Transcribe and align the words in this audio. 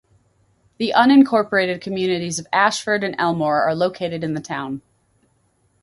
The 0.79 0.93
unincorporated 0.95 1.79
communities 1.79 2.39
of 2.39 2.47
Ashford 2.51 3.03
and 3.03 3.13
Elmore 3.19 3.61
are 3.61 3.75
located 3.75 4.23
in 4.23 4.33
the 4.33 4.41
town. 4.41 4.81